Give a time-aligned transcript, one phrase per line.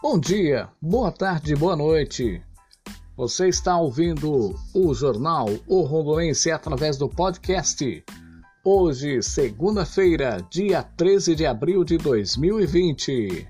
[0.00, 2.40] Bom dia, boa tarde, boa noite.
[3.16, 8.04] Você está ouvindo o jornal O Rondonense através do podcast.
[8.64, 13.48] Hoje, segunda-feira, dia 13 de abril de 2020.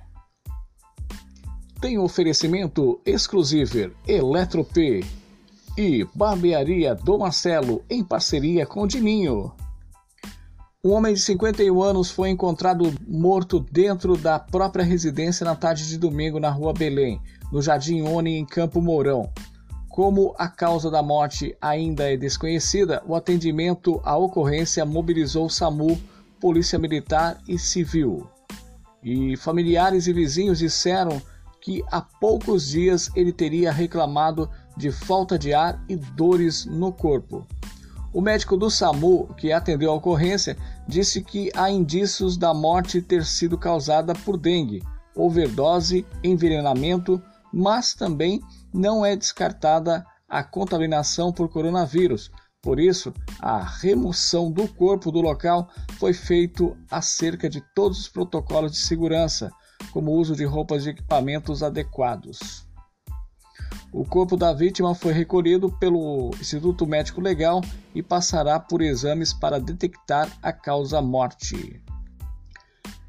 [1.82, 5.04] Tem oferecimento exclusivo Eletrop
[5.76, 9.52] e Barbearia do Marcelo em parceria com Dininho.
[10.84, 15.98] Um homem de 51 anos foi encontrado morto dentro da própria residência na tarde de
[15.98, 17.20] domingo na rua Belém,
[17.50, 19.28] no Jardim Oni, em Campo Mourão.
[19.88, 26.00] Como a causa da morte ainda é desconhecida, o atendimento à ocorrência mobilizou o SAMU,
[26.40, 28.28] Polícia Militar e Civil.
[29.02, 31.20] E familiares e vizinhos disseram
[31.60, 37.44] que há poucos dias ele teria reclamado de falta de ar e dores no corpo.
[38.12, 43.24] O médico do SAMU, que atendeu a ocorrência, disse que há indícios da morte ter
[43.24, 44.82] sido causada por dengue,
[45.14, 48.40] overdose, envenenamento, mas também
[48.72, 52.30] não é descartada a contaminação por coronavírus.
[52.62, 58.72] Por isso, a remoção do corpo do local foi feito acerca de todos os protocolos
[58.72, 59.50] de segurança,
[59.92, 62.67] como o uso de roupas e equipamentos adequados.
[63.92, 67.62] O corpo da vítima foi recolhido pelo Instituto Médico Legal
[67.94, 71.82] e passará por exames para detectar a causa-morte.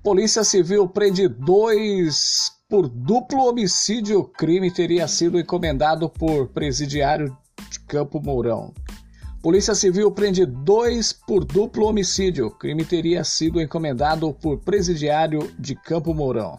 [0.02, 4.24] Polícia Civil prende dois por duplo homicídio.
[4.24, 7.38] Crime teria sido encomendado por presidiário
[7.70, 8.74] de Campo Mourão.
[9.42, 12.52] Polícia Civil prende dois por duplo homicídio.
[12.52, 16.58] Crime teria sido encomendado por presidiário de Campo Mourão.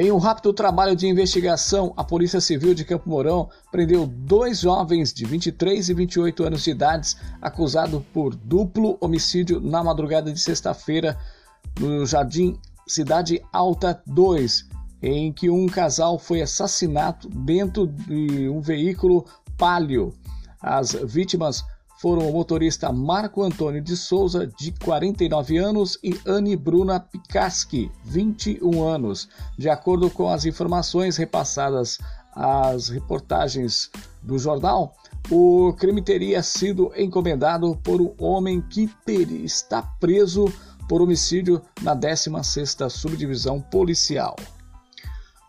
[0.00, 5.12] Em um rápido trabalho de investigação, a Polícia Civil de Campo Mourão prendeu dois jovens
[5.12, 11.18] de 23 e 28 anos de idade acusados por duplo homicídio na madrugada de sexta-feira
[11.78, 14.70] no Jardim Cidade Alta 2,
[15.02, 19.26] em que um casal foi assassinado dentro de um veículo
[19.58, 20.14] Palio.
[20.62, 21.62] As vítimas
[22.00, 28.82] foram o motorista Marco Antônio de Souza, de 49 anos, e Anne Bruna Picaski, 21
[28.82, 29.28] anos.
[29.58, 31.98] De acordo com as informações repassadas
[32.34, 33.90] às reportagens
[34.22, 34.94] do jornal,
[35.30, 38.88] o crime teria sido encomendado por um homem que
[39.44, 40.46] está preso
[40.88, 44.36] por homicídio na 16ª Subdivisão Policial.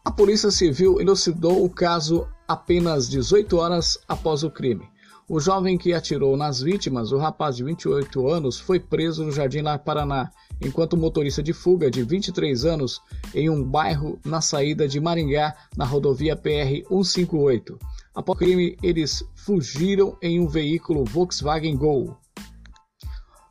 [0.04, 4.91] A Polícia Civil elucidou o caso apenas 18 horas após o crime.
[5.34, 9.62] O jovem que atirou nas vítimas, o rapaz de 28 anos, foi preso no Jardim
[9.62, 10.30] Lar Paraná,
[10.62, 13.02] enquanto o motorista de fuga de 23 anos
[13.34, 17.80] em um bairro na saída de Maringá, na rodovia PR 158.
[18.14, 22.18] Após o crime, eles fugiram em um veículo Volkswagen Gol.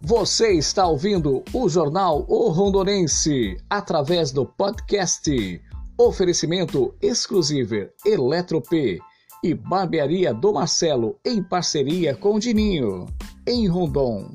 [0.02, 5.62] Você está ouvindo o jornal O Rondonense através do podcast.
[5.96, 9.00] Oferecimento exclusivo Eletrop
[9.42, 13.06] e Barbearia do Marcelo, em parceria com Dininho,
[13.46, 14.30] em Rondon.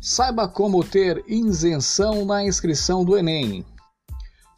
[0.00, 3.64] Saiba como ter isenção na inscrição do Enem.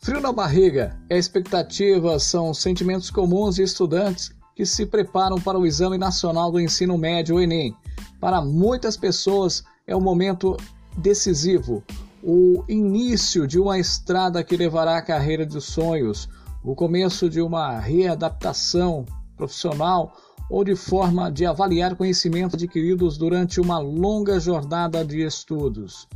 [0.01, 5.59] Frio na barriga e a expectativa são sentimentos comuns de estudantes que se preparam para
[5.59, 7.75] o Exame Nacional do Ensino Médio, o Enem.
[8.21, 10.57] Para muitas pessoas é um momento
[10.97, 11.83] decisivo,
[12.23, 16.29] o início de uma estrada que levará à carreira dos sonhos,
[16.62, 19.05] o começo de uma readaptação
[19.37, 20.17] profissional
[20.49, 26.06] ou de forma de avaliar conhecimentos adquiridos durante uma longa jornada de estudos.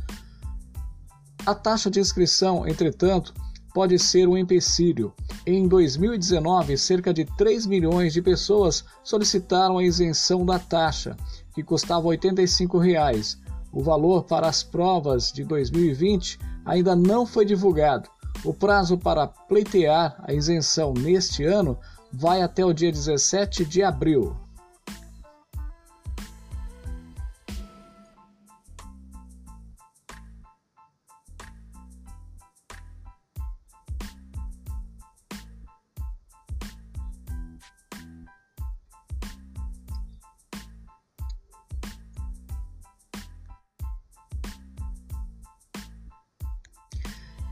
[1.45, 3.33] A taxa de inscrição, entretanto,
[3.73, 5.13] pode ser um empecilho.
[5.45, 11.15] Em 2019, cerca de 3 milhões de pessoas solicitaram a isenção da taxa,
[11.53, 13.39] que custava 85 reais.
[13.71, 18.09] O valor para as provas de 2020 ainda não foi divulgado,
[18.47, 21.77] o prazo para pleitear a isenção neste ano
[22.13, 24.37] vai até o dia 17 de abril.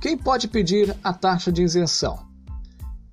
[0.06, 2.28] Quem pode pedir a taxa de isenção?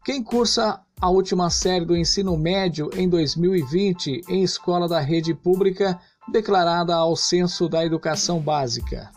[0.04, 5.98] Quem cursa a última série do ensino médio em 2020 em escola da rede pública
[6.30, 9.10] declarada ao Censo da Educação Básica.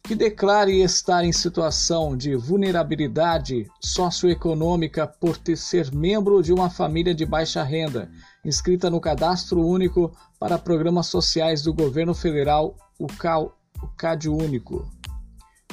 [0.00, 7.26] Que declare estar em situação de vulnerabilidade socioeconômica por ser membro de uma família de
[7.26, 8.08] baixa renda,
[8.44, 13.08] inscrita no Cadastro Único para Programas Sociais do Governo Federal, o
[13.96, 14.88] CAD Único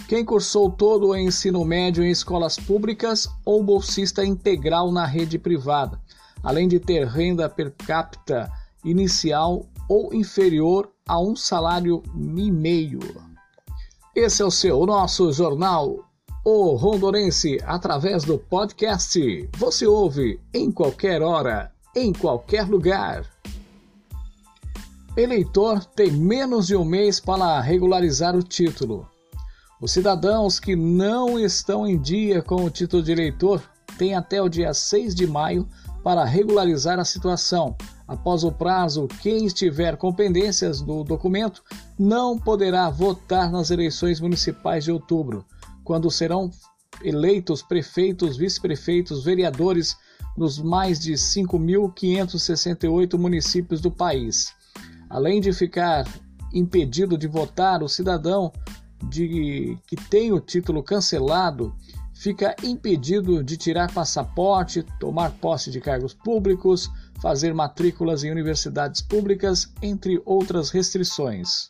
[0.09, 6.01] Quem cursou todo o ensino médio em escolas públicas ou bolsista integral na rede privada,
[6.41, 8.51] além de ter renda per capita
[8.83, 12.97] inicial ou inferior a um salário e meio.
[14.15, 16.03] Esse é o seu, o nosso jornal,
[16.43, 19.47] o Rondonense, através do podcast.
[19.59, 23.27] Você ouve em qualquer hora, em qualquer lugar.
[25.15, 29.07] Eleitor tem menos de um mês para regularizar o título.
[29.81, 33.63] Os cidadãos que não estão em dia com o título de eleitor
[33.97, 35.65] têm até o dia 6 de maio
[36.03, 37.77] para regularizar a situação.
[38.05, 41.63] Após o prazo, quem estiver com pendências do documento
[41.97, 45.45] não poderá votar nas eleições municipais de outubro,
[45.83, 46.51] quando serão
[47.01, 49.95] eleitos prefeitos, vice-prefeitos, vereadores
[50.35, 54.53] nos mais de 5.568 municípios do país.
[55.09, 56.05] Além de ficar
[56.53, 58.51] impedido de votar, o cidadão
[59.03, 61.73] de que tem o título cancelado
[62.13, 66.91] fica impedido de tirar passaporte, tomar posse de cargos públicos,
[67.21, 71.69] fazer matrículas em universidades públicas, entre outras restrições.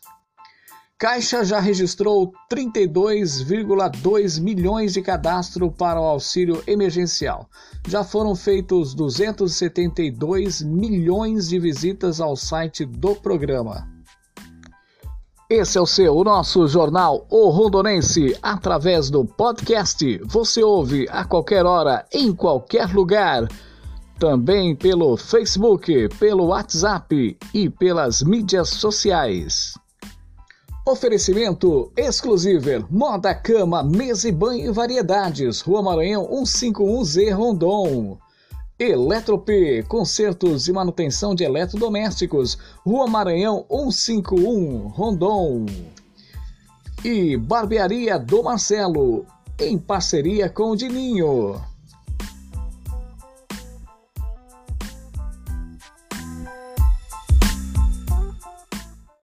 [0.98, 7.48] Caixa já registrou 32,2 milhões de cadastro para o auxílio emergencial.
[7.88, 13.88] Já foram feitos 272 milhões de visitas ao site do programa.
[15.50, 20.20] Esse é o seu, o nosso jornal O Rondonense, através do podcast.
[20.24, 23.48] Você ouve a qualquer hora, em qualquer lugar.
[24.16, 29.74] Também pelo Facebook, pelo WhatsApp e pelas mídias sociais.
[30.86, 38.20] Oferecimento exclusivo Moda Cama, Mesa e Banho e Variedades, Rua Maranhão 151Z Rondon.
[38.80, 39.46] Eletrop,
[39.88, 45.66] consertos e manutenção de eletrodomésticos, Rua Maranhão 151, Rondon.
[47.04, 49.26] E Barbearia do Marcelo,
[49.58, 51.60] em parceria com o Dininho.